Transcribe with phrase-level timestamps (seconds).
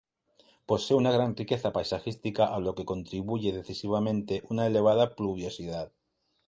[0.71, 5.91] Posee la una gran riqueza paisajística, a lo que contribuye decisivamente una elevada pluviosidad.